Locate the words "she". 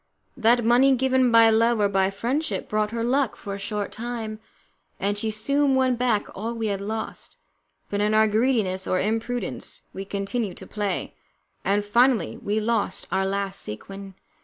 5.15-5.29